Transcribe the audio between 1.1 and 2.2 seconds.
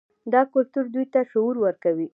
ته شعور ورکوي.